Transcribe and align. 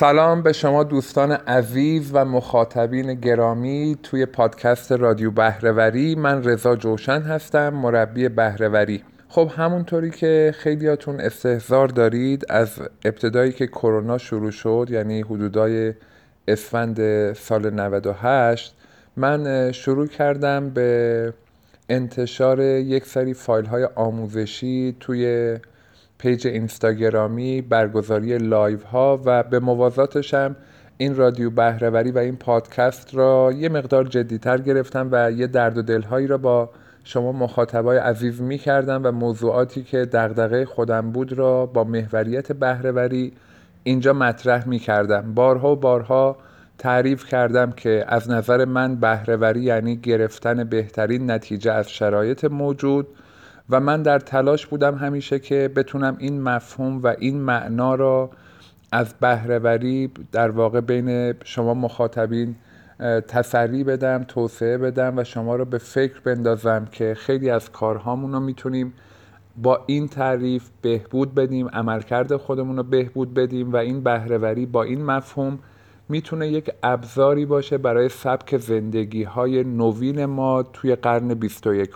سلام 0.00 0.42
به 0.42 0.52
شما 0.52 0.84
دوستان 0.84 1.32
عزیز 1.32 2.10
و 2.12 2.24
مخاطبین 2.24 3.14
گرامی 3.14 3.98
توی 4.02 4.26
پادکست 4.26 4.92
رادیو 4.92 5.30
بهرهوری. 5.30 6.14
من 6.14 6.44
رضا 6.44 6.76
جوشن 6.76 7.22
هستم 7.22 7.68
مربی 7.68 8.28
بهرهوری. 8.28 9.02
خب 9.28 9.50
همونطوری 9.56 10.10
که 10.10 10.54
خیلیاتون 10.58 11.20
استهزار 11.20 11.88
دارید 11.88 12.44
از 12.48 12.80
ابتدایی 13.04 13.52
که 13.52 13.66
کرونا 13.66 14.18
شروع 14.18 14.50
شد 14.50 14.86
یعنی 14.90 15.20
حدودای 15.20 15.94
اسفند 16.48 17.32
سال 17.32 17.70
98 17.70 18.74
من 19.16 19.72
شروع 19.72 20.06
کردم 20.06 20.70
به 20.70 21.32
انتشار 21.88 22.60
یک 22.60 23.06
سری 23.06 23.34
فایل 23.34 23.66
های 23.66 23.84
آموزشی 23.94 24.96
توی 25.00 25.56
page 26.20 26.46
اینستاگرامی 26.46 27.62
برگزاری 27.62 28.38
live 28.38 28.84
ها 28.84 29.20
و 29.24 29.42
به 29.42 29.60
موازاتش 29.60 30.34
هم 30.34 30.56
این 30.98 31.16
رادیو 31.16 31.50
بهرهوری 31.50 32.10
و 32.10 32.18
این 32.18 32.36
پادکست 32.36 33.14
را 33.14 33.52
یه 33.56 33.68
مقدار 33.68 34.04
جدیتر 34.04 34.58
گرفتم 34.58 35.08
و 35.12 35.32
یه 35.32 35.46
درد 35.46 35.78
و 35.78 35.82
دلهایی 35.82 36.26
را 36.26 36.38
با 36.38 36.70
شما 37.04 37.32
مخاطبای 37.32 37.98
عزیز 37.98 38.40
می 38.40 38.58
کردم 38.58 39.00
و 39.04 39.10
موضوعاتی 39.10 39.82
که 39.82 40.04
دغدغه 40.04 40.64
خودم 40.64 41.12
بود 41.12 41.32
را 41.32 41.66
با 41.66 41.84
محوریت 41.84 42.52
بهرهوری 42.52 43.32
اینجا 43.82 44.12
مطرح 44.12 44.68
می 44.68 44.78
کردم 44.78 45.34
بارها 45.34 45.72
و 45.72 45.76
بارها 45.76 46.36
تعریف 46.78 47.26
کردم 47.26 47.72
که 47.72 48.04
از 48.08 48.30
نظر 48.30 48.64
من 48.64 48.96
بهرهوری 48.96 49.60
یعنی 49.60 49.96
گرفتن 49.96 50.64
بهترین 50.64 51.30
نتیجه 51.30 51.72
از 51.72 51.90
شرایط 51.90 52.44
موجود 52.44 53.06
و 53.70 53.80
من 53.80 54.02
در 54.02 54.18
تلاش 54.18 54.66
بودم 54.66 54.94
همیشه 54.94 55.38
که 55.38 55.70
بتونم 55.76 56.16
این 56.18 56.42
مفهوم 56.42 57.02
و 57.02 57.14
این 57.18 57.40
معنا 57.40 57.94
را 57.94 58.30
از 58.92 59.14
بهرهوری 59.20 60.10
در 60.32 60.50
واقع 60.50 60.80
بین 60.80 61.34
شما 61.44 61.74
مخاطبین 61.74 62.56
تسری 63.28 63.84
بدم 63.84 64.24
توسعه 64.28 64.78
بدم 64.78 65.18
و 65.18 65.24
شما 65.24 65.56
رو 65.56 65.64
به 65.64 65.78
فکر 65.78 66.20
بندازم 66.20 66.88
که 66.92 67.14
خیلی 67.14 67.50
از 67.50 67.72
کارهامون 67.72 68.32
رو 68.32 68.40
می‌تونیم 68.40 68.92
با 69.56 69.80
این 69.86 70.08
تعریف 70.08 70.68
بهبود 70.82 71.34
بدیم 71.34 71.68
عملکرد 71.68 72.36
خودمون 72.36 72.76
رو 72.76 72.82
بهبود 72.82 73.34
بدیم 73.34 73.72
و 73.72 73.76
این 73.76 74.02
بهرهوری 74.02 74.66
با 74.66 74.82
این 74.82 75.04
مفهوم 75.04 75.58
می‌تونه 76.08 76.48
یک 76.48 76.70
ابزاری 76.82 77.46
باشه 77.46 77.78
برای 77.78 78.08
سبک 78.08 78.56
زندگی 78.56 79.22
های 79.22 79.64
نوین 79.64 80.24
ما 80.24 80.62
توی 80.62 80.94
قرن 80.94 81.34
21 81.34 81.90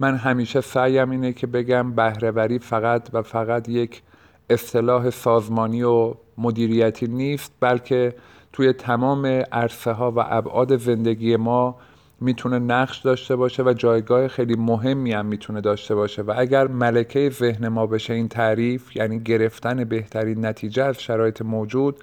من 0.00 0.16
همیشه 0.16 0.60
سعیم 0.60 1.10
اینه 1.10 1.32
که 1.32 1.46
بگم 1.46 1.92
بهرهوری 1.92 2.58
فقط 2.58 3.08
و 3.12 3.22
فقط 3.22 3.68
یک 3.68 4.02
اصطلاح 4.50 5.10
سازمانی 5.10 5.82
و 5.82 6.14
مدیریتی 6.38 7.06
نیست 7.06 7.52
بلکه 7.60 8.14
توی 8.52 8.72
تمام 8.72 9.26
عرصه 9.52 9.92
ها 9.92 10.10
و 10.10 10.24
ابعاد 10.28 10.76
زندگی 10.76 11.36
ما 11.36 11.76
می‌تونه 12.20 12.58
نقش 12.58 12.98
داشته 12.98 13.36
باشه 13.36 13.62
و 13.62 13.72
جایگاه 13.72 14.28
خیلی 14.28 14.54
مهمی 14.54 15.12
هم 15.12 15.26
می‌تونه 15.26 15.60
داشته 15.60 15.94
باشه. 15.94 16.22
و 16.22 16.34
اگر 16.36 16.66
ملکه 16.66 17.30
ذهن 17.30 17.68
ما 17.68 17.86
بشه 17.86 18.14
این 18.14 18.28
تعریف 18.28 18.96
یعنی 18.96 19.20
گرفتن 19.20 19.84
بهترین 19.84 20.46
نتیجه 20.46 20.84
از 20.84 21.02
شرایط 21.02 21.42
موجود 21.42 21.96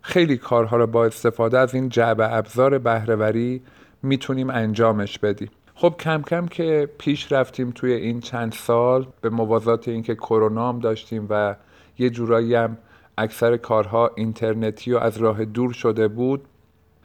خیلی 0.00 0.36
کارها 0.36 0.76
رو 0.76 0.86
با 0.86 1.04
استفاده 1.04 1.58
از 1.58 1.74
این 1.74 1.88
جعبه 1.88 2.34
ابزار 2.34 2.78
بهرهوری 2.78 3.62
می‌تونیم 4.02 4.50
انجامش 4.50 5.18
بدیم. 5.18 5.50
خب 5.80 5.94
کم 6.00 6.22
کم 6.22 6.46
که 6.46 6.88
پیش 6.98 7.32
رفتیم 7.32 7.70
توی 7.70 7.92
این 7.92 8.20
چند 8.20 8.52
سال 8.52 9.06
به 9.20 9.30
موازات 9.30 9.88
اینکه 9.88 10.14
کرونا 10.14 10.68
هم 10.68 10.78
داشتیم 10.78 11.26
و 11.30 11.56
یه 11.98 12.10
جورایی 12.10 12.54
هم 12.54 12.76
اکثر 13.18 13.56
کارها 13.56 14.10
اینترنتی 14.16 14.92
و 14.92 14.98
از 14.98 15.16
راه 15.16 15.44
دور 15.44 15.72
شده 15.72 16.08
بود 16.08 16.44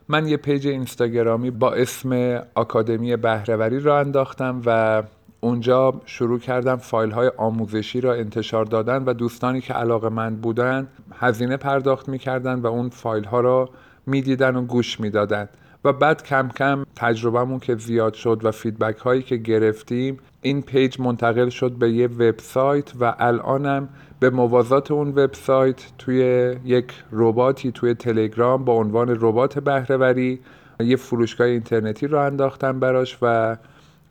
من 0.08 0.28
یه 0.28 0.38
page 0.38 0.68
اینستاگرامی 0.68 1.52
با 1.52 1.74
اسم 1.74 2.42
آکادمی 2.56 3.16
بهرهوری 3.16 3.80
راه 3.80 4.00
انداختم 4.00 4.62
و 4.66 5.04
اونجا 5.42 6.02
شروع 6.06 6.40
کردم 6.40 6.76
فایل 6.76 7.12
های 7.12 7.32
آموزشی 7.38 8.02
را 8.02 8.14
انتشار 8.14 8.66
دادن 8.66 9.04
و 9.06 9.14
دوستانی 9.14 9.62
که 9.62 9.74
علاقه‌مند 9.74 10.36
بودن 10.36 10.88
هزینه 11.20 11.58
پرداخت 11.58 12.10
می‌کردن 12.10 12.60
و 12.60 12.68
اون 12.68 12.90
فایل 12.90 13.24
ها 13.24 13.40
را 13.40 13.70
می‌دیدن 14.06 14.56
و 14.56 14.62
گوش 14.62 15.00
می‌دادن. 15.00 15.50
و 15.86 15.94
بعد 15.94 16.24
کم 16.24 16.50
کم 16.50 16.86
تجربهمون 16.96 17.60
که 17.60 17.76
زیاد 17.76 18.14
شد 18.14 18.40
و 18.44 18.52
feedback 18.52 18.98
هایی 18.98 19.22
که 19.22 19.38
گرفتیم 19.38 20.20
این 20.42 20.62
page 20.62 21.00
منتقل 21.00 21.50
شد 21.50 21.72
به 21.72 21.92
یه 21.92 22.08
وبسایت 22.08 22.92
و 23.00 23.16
الانم 23.20 23.90
به 24.20 24.30
موازات 24.30 24.92
اون 24.92 25.08
وبسایت 25.08 25.84
توی 25.98 26.56
یک 26.66 26.94
رباتی 27.12 27.72
توی 27.72 27.94
تلگرام 27.94 28.66
با 28.66 28.74
عنوان 28.74 29.18
ربات 29.22 29.60
بهرهوری. 29.60 30.40
یه 30.80 30.96
فروشگاه 30.96 31.48
اینترنتی 31.48 32.08
راه 32.08 32.20
انداختم 32.20 32.80
براش 32.80 33.18
و 33.22 33.58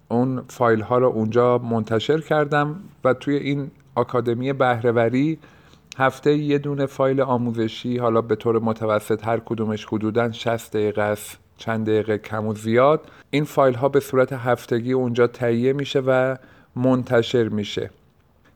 اون 0.09 0.43
فایل 0.49 0.81
ها 0.81 0.99
رو 0.99 1.07
اونجا 1.07 1.59
منتشر 1.59 2.21
کردم 2.21 2.77
و 3.05 3.15
توی 3.15 3.37
این 3.37 3.71
آکادمی 3.95 4.53
بهرهوری 4.53 5.39
هفته 5.99 6.35
یه 6.35 6.59
دونه 6.59 6.87
فایل 6.87 7.21
آموزشی 7.21 7.99
حالا 7.99 8.21
به 8.21 8.37
طور 8.37 8.59
متوسط 8.59 9.27
هر 9.27 9.41
کدومش 9.45 9.85
حدودا 9.85 10.33
60 10.33 10.73
دقیقه 10.73 11.03
است. 11.03 11.42
چند 11.57 11.87
دقیقه 11.87 12.19
کم 12.19 12.47
و 12.47 12.55
زیاد 12.55 13.01
این 13.31 13.45
فایل 13.45 13.75
ها 13.75 13.89
به 13.89 14.01
صورت 14.01 14.33
هفتگی 14.33 14.93
اونجا 14.93 15.27
تهیه 15.27 15.73
میشه 15.73 16.01
و 16.07 16.37
منتشر 16.77 17.49
میشه. 17.49 17.91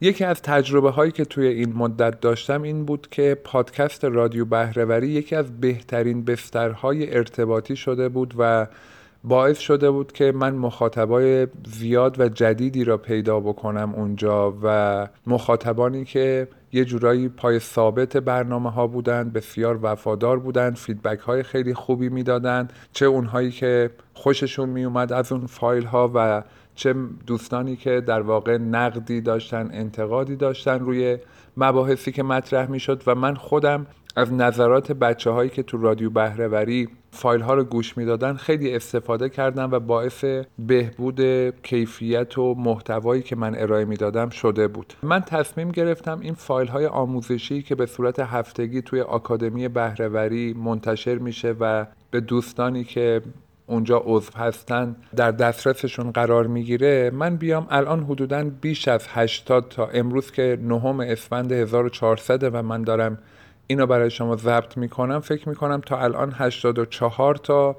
یکی 0.01 0.25
از 0.25 0.43
تجربه 0.43 0.91
هایی 0.91 1.12
که 1.12 1.25
توی 1.25 1.47
این 1.47 1.73
مدت 1.73 2.21
داشتم 2.21 2.62
این 2.62 2.85
بود 2.85 3.09
که 3.11 3.39
پادکست 3.45 4.05
رادیو 4.05 4.45
بهرهوری 4.45 5.09
یکی 5.09 5.37
از 5.37 5.61
بهترین 5.61 6.25
بسترهای 6.25 7.17
ارتباطی 7.17 7.77
شده 7.77 8.09
بود 8.09 8.35
و 8.39 8.67
باعث 9.25 9.59
شده 9.59 9.91
بود 9.91 10.12
که 10.12 10.33
من 10.33 10.55
مخاطبای 10.55 11.47
زیاد 11.67 12.21
و 12.21 12.29
جدیدی 12.29 12.85
را 12.85 12.97
پیدا 12.97 13.41
بکنم 13.41 13.95
اونجا 13.97 14.55
و 14.62 15.09
مخاطبانی 15.27 16.05
که 16.05 16.49
یه 16.76 16.84
جورایی 16.84 17.28
پای 17.28 17.59
ثابت 17.59 18.16
برنامه 18.16 18.70
ها 18.70 18.87
بودن 18.87 19.31
بسیار 19.31 19.78
وفادار 19.82 20.38
بودن 20.38 20.70
feedback 20.71 21.19
های 21.19 21.42
خیلی 21.42 21.75
خوبی 21.75 22.09
می‌دادن. 22.09 22.69
چه 22.92 23.06
اونهایی 23.06 23.50
که 23.50 23.91
خوششون 24.14 24.69
میومد 24.69 25.12
از 25.12 25.32
اون 25.32 25.47
فایل 25.47 25.84
ها 25.84 26.10
و 26.14 26.42
چه 26.75 26.94
دوستانی 27.26 27.76
که 27.76 28.00
در 28.00 28.20
واقع 28.20 28.56
نقدی 28.56 29.20
داشتن 29.20 29.70
انتقادی 29.72 30.37
داشتن 30.37 30.81
روی 30.81 31.19
مباحثی 31.56 32.12
که 32.12 32.22
مطرح 32.22 32.70
می‌شد. 32.70 33.03
و 33.06 33.14
من 33.14 33.34
خودم 33.34 33.87
از 34.16 34.32
نظرات 34.32 34.93
بچه 34.93 35.31
هایی 35.31 35.50
که 35.50 35.62
تو 35.62 35.78
رادیو 35.78 36.10
بهرهوری 36.10 36.88
فایل 37.10 37.41
ها 37.41 37.54
رو 37.54 37.65
گوش 37.65 37.97
می‌دادن 37.97 38.34
خیلی 38.34 38.75
استفاده 38.75 39.28
کردم 39.28 39.71
و 39.72 39.81
باعث 39.81 40.25
بهبود 40.59 41.21
کیفیت 41.62 42.38
و 42.38 42.55
محتوایی 42.55 43.22
که 43.22 43.37
من 43.37 43.55
ارائه 43.55 43.84
می‌دادم 43.84 44.28
شده 44.28 44.69
بود. 44.69 44.93
من 45.03 45.21
تصمیم 45.21 45.71
گرفتم 45.71 46.21
این 46.21 46.34
فایل 46.34 46.69
های 46.69 46.87
آموزشی 46.87 47.62
که 47.62 47.75
به 47.75 47.87
صورت 47.87 48.21
هفتگی 48.21 48.82
توی 48.82 49.00
آکادمی 49.00 49.69
بهرهوری 49.69 50.55
منتشر 50.55 51.19
میشه 51.19 51.55
و 51.60 51.87
به 52.10 52.21
دوستانی 52.21 52.84
که 52.84 53.22
اونجا 53.66 54.03
عضو 54.06 54.32
هستن 54.37 54.97
در 55.16 55.31
دسترسشون 55.31 56.10
قرار 56.10 56.47
می‌گیره 56.47 57.10
من 57.15 57.37
بیام 57.37 57.66
الان 57.71 58.03
حدودا 58.03 58.44
بیش 58.60 58.88
از 58.88 59.06
80 59.09 59.69
تا 59.69 59.87
امروز 59.87 60.31
که 60.31 60.59
نهم 60.62 61.00
اسفند 61.00 61.53
1400 61.53 62.55
و 62.55 62.62
من 62.62 62.82
دارم 62.82 63.19
اینو 63.66 63.87
برای 63.87 64.10
شما 64.10 64.37
ضبط 64.37 64.77
می‌کنم. 64.77 65.21
فکر 65.21 65.49
می‌کنم 65.49 65.81
تا 65.81 65.99
الان 65.99 66.32
84 66.32 67.34
تا 67.34 67.77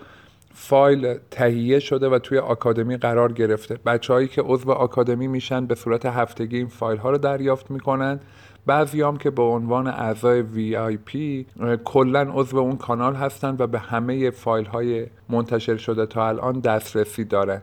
فایل 0.53 1.17
تهیه 1.31 1.79
شده 1.79 2.09
و 2.09 2.19
توی 2.19 2.37
آکادمی 2.37 2.97
قرار 2.97 3.33
گرفته. 3.33 3.79
بچههایی 3.85 4.27
که 4.27 4.41
عضو 4.41 4.71
آکادمی 4.71 5.27
میشن 5.27 5.65
به 5.65 5.75
صورت 5.75 6.05
هفتگی 6.05 6.57
این 6.57 6.67
فایل 6.67 6.97
ها 6.97 7.09
رو 7.09 7.17
دریافت 7.17 7.71
می‌کنن. 7.71 8.19
بعضی 8.65 9.01
هم 9.01 9.17
که 9.17 9.29
به 9.29 9.41
عنوان 9.41 9.87
اعضای 9.87 10.43
VIP 10.43 11.45
کلا 11.83 12.27
عضو 12.33 12.57
اون 12.57 12.77
کانال 12.77 13.15
هستن 13.15 13.55
و 13.59 13.67
به 13.67 13.79
همه 13.79 14.29
فایل 14.29 14.65
های 14.65 15.07
منتشر 15.29 15.77
شده 15.77 16.05
تا 16.05 16.27
الان 16.27 16.59
دسترسی 16.59 17.23
دارن. 17.23 17.61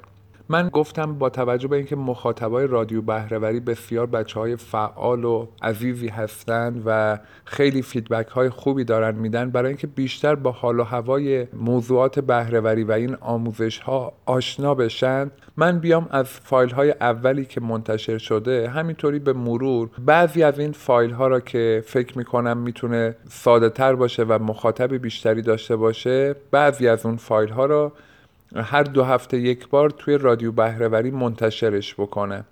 من 0.48 0.68
گفتم 0.68 1.14
با 1.14 1.30
توجه 1.30 1.68
به 1.68 1.76
اینکه 1.76 1.96
مخاطبای 1.96 2.66
رادیو 2.66 3.02
بهرهوری 3.02 3.60
بسیار 3.60 4.06
بچه 4.06 4.40
های 4.40 4.56
فعال 4.56 5.24
و 5.24 5.46
عزیزی 5.62 6.08
هستند 6.08 6.82
و 6.86 7.18
خیلی 7.44 7.82
feedback 7.82 8.28
های 8.28 8.48
خوبی 8.48 8.84
دارن 8.84 9.14
میدن 9.14 9.50
برای 9.50 9.68
اینکه 9.68 9.86
بیشتر 9.86 10.34
با 10.34 10.50
حال 10.50 10.80
و 10.80 10.84
هوای 10.84 11.46
موضوعات 11.52 12.20
بهرهوری 12.20 12.84
و 12.84 12.92
این 12.92 13.16
آموزش 13.20 13.78
ها 13.78 14.12
آشنا 14.26 14.74
بشن 14.74 15.30
من 15.56 15.78
بیام 15.78 16.08
از 16.10 16.26
فایل 16.26 16.70
های 16.70 16.94
اولی 17.00 17.44
که 17.44 17.60
منتشر 17.60 18.18
شده 18.18 18.68
همینطوری 18.68 19.18
به 19.18 19.32
مرور 19.32 19.90
بعضی 19.98 20.42
از 20.42 20.58
این 20.58 20.72
فایل 20.72 21.10
ها 21.10 21.26
را 21.26 21.40
که 21.40 21.82
فکر 21.86 22.18
می‌کنم 22.18 22.56
می‌تونه 22.58 23.16
ساده 23.28 23.68
تر 23.68 23.94
باشه 23.94 24.22
و 24.22 24.38
مخاطب 24.42 24.94
بیشتری 24.94 25.42
داشته 25.42 25.76
باشه 25.76 26.34
بعضی 26.50 26.88
از 26.88 27.06
اون 27.06 27.16
فایل 27.16 27.50
ها 27.50 27.66
را 27.66 27.92
هر 28.54 28.82
دو 28.82 29.04
هفته 29.04 29.38
یک 29.38 29.68
بار 29.68 29.90
توی 29.90 30.18
رادیو 30.18 30.52
بهرهوری 30.52 31.10
منتشرش 31.10 31.94
بکنه. 31.94 32.44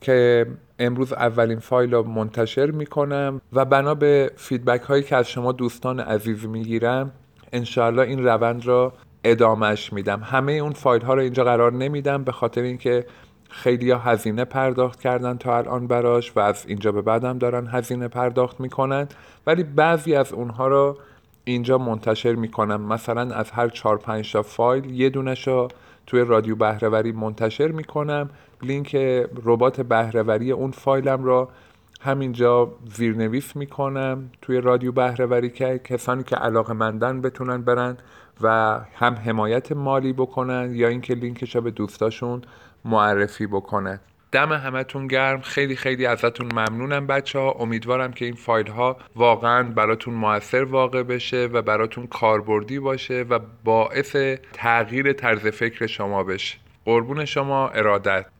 که 0.00 0.46
امروز 0.78 1.12
اولین 1.12 1.58
فایل 1.58 1.94
رو 1.94 2.02
منتشر 2.02 2.70
می‌کنم 2.70 3.40
و 3.52 3.64
بنا 3.64 3.94
به 3.94 4.30
فیدبک 4.36 4.80
هایی 4.80 5.02
که 5.02 5.16
از 5.16 5.28
شما 5.28 5.52
دوستان 5.52 6.00
عزیز 6.00 6.46
می‌گیرم 6.46 7.12
انشاءالله 7.52 8.02
این 8.02 8.24
روند 8.24 8.66
را 8.66 8.92
ادامهش 9.24 9.92
میدم. 9.92 10.20
همه 10.24 10.52
اون 10.52 10.72
فایل 10.72 11.02
ها 11.02 11.14
رو 11.14 11.20
اینجا 11.20 11.44
قرار 11.44 11.72
نمیدم 11.72 12.24
به 12.24 12.32
خاطر 12.32 12.60
اینکه 12.62 13.06
خیلی 13.50 13.90
ها 13.90 13.98
هزینه 13.98 14.44
پرداخت 14.44 15.00
کردن 15.00 15.36
تا 15.36 15.58
الان 15.58 15.86
براش 15.86 16.36
و 16.36 16.40
از 16.40 16.64
اینجا 16.66 16.92
به 16.92 17.02
بعدم 17.02 17.38
دارن 17.38 17.66
هزینه 17.66 18.08
پرداخت 18.08 18.60
می‌کنن. 18.60 19.08
ولی 19.46 19.62
بعضی 19.62 20.14
از 20.14 20.32
اونها 20.32 20.68
رو 20.68 20.98
اینجا 21.48 21.78
منتشر 21.78 22.34
می‌کنم. 22.34 22.80
مثلا 22.80 23.34
از 23.34 23.50
هر 23.50 23.68
چهار 23.68 23.96
پنج 23.96 24.32
تا 24.32 24.42
فایل 24.42 24.90
یه 24.90 25.10
دونش 25.10 25.48
رو 25.48 25.68
توی 26.06 26.20
رادیو 26.20 26.56
بهرهوری 26.56 27.12
منتشر 27.12 27.68
می‌کنم. 27.68 28.30
لینک 28.62 28.94
ربات 29.44 29.80
بهرهوری 29.80 30.52
اون 30.52 30.70
فایلم 30.70 31.24
را 31.24 31.48
همینجا 32.00 32.72
زیرنویس 32.94 33.56
می‌کنم 33.56 34.30
توی 34.42 34.60
رادیو 34.60 34.92
بهرهوری 34.92 35.50
که 35.50 35.80
کسانی 35.84 36.22
که 36.22 36.36
علاقه 36.36 36.72
مندن 36.72 37.20
بتونن 37.20 37.62
برن 37.62 37.96
و 38.40 38.80
هم 38.94 39.14
حمایت 39.14 39.72
مالی 39.72 40.12
بکنن 40.12 40.70
یا 40.74 40.88
اینکه 40.88 41.14
لینکش 41.14 41.56
رو 41.56 41.62
به 41.62 41.70
دوستاشون 41.70 42.42
معرفی 42.84 43.46
بکنن. 43.46 44.00
دم 44.32 44.52
همتون 44.52 45.06
گرم. 45.06 45.40
خیلی 45.40 45.76
خیلی 45.76 46.06
ازتون 46.06 46.46
ممنونم 46.52 47.06
بچه 47.06 47.38
ها 47.38 47.50
امیدوارم 47.50 48.12
که 48.12 48.24
این 48.24 48.34
فایل 48.34 48.66
ها 48.66 48.96
واقعا 49.16 49.62
براتون 49.62 50.14
موثر 50.14 50.64
واقع 50.64 51.02
بشه 51.02 51.48
و 51.52 51.62
براتون 51.62 52.06
کاربردی 52.06 52.78
باشه 52.78 53.22
و 53.30 53.38
باعث 53.64 54.16
تغییر 54.52 55.12
طرز 55.12 55.46
فکر 55.46 55.86
شما 55.86 56.24
بشه. 56.24 56.58
قربون 56.84 57.24
شما 57.24 57.68
ارادت. 57.68 58.26